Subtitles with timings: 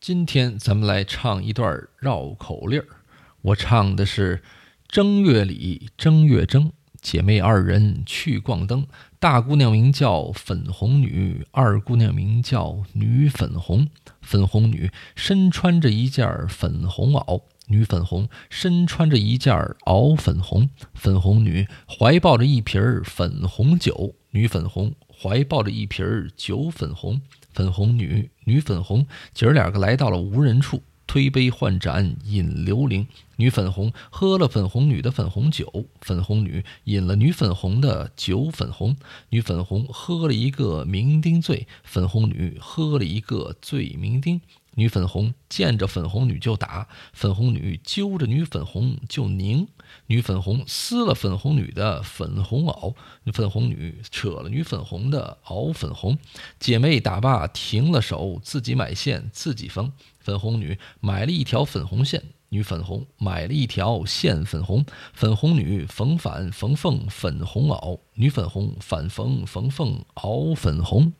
[0.00, 2.86] 今天咱们来唱一段绕口令儿，
[3.42, 4.42] 我唱的是
[4.88, 8.86] 正月里正月正，姐妹二人去逛灯。
[9.18, 13.88] 大姑娘名叫粉红女，二姑娘名叫女粉红。
[14.22, 19.54] 粉红女身穿着一件粉红袄，女粉红身穿着一件
[19.84, 20.70] 袄粉红。
[20.94, 27.20] 粉红女怀抱着一瓶粉红酒，女粉红怀抱着一瓶儿酒粉红。
[27.52, 33.08] 粉红女，女粉红，姐儿两个来到了无人处，推杯换盏饮流灵。
[33.36, 38.96] 女粉红喝了粉红女的粉红酒，粉红女饮了女粉红的酒粉红。
[39.30, 44.40] 女粉红喝了一个酩酊醉，粉红女喝了一个醉酩酊。
[44.76, 49.66] 女粉红见着粉红女就打，粉红女揪着女粉红就拧。
[50.06, 52.94] 女粉红撕了粉红女的粉红袄，
[53.32, 56.16] 粉红女扯了女粉红的袄粉红。
[56.58, 59.92] 姐妹打罢停了手，自己买线自己缝。
[60.20, 64.84] 粉红女买了一条粉红线，女粉红买了一条线粉红。
[65.12, 71.12] 粉红女缝反缝缝粉红袄，女粉红反缝缝缝袄粉红。